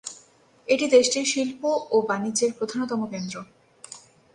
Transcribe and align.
এটি 0.67 0.85
দেশটির 0.87 1.25
শিল্প 1.25 1.61
ও 1.91 1.97
বাণিজ্যের 2.01 2.51
প্রধানতম 2.57 3.01
কেন্দ্র। 3.05 3.35